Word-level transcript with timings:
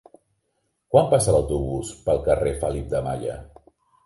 Quan 0.95 1.11
passa 1.11 1.35
l'autobús 1.35 1.93
pel 2.09 2.23
carrer 2.31 2.55
Felip 2.65 2.89
de 2.97 3.05
Malla? 3.11 3.39